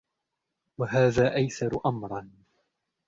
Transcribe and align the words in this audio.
وَهَذَا 0.77 1.35
أَيْسَرُ 1.35 1.79
أَمْرًا 1.85 2.31